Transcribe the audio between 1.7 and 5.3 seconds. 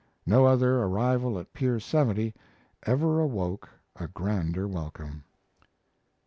70 ever awoke a grander welcome.